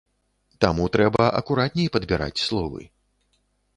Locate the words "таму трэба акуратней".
0.63-1.91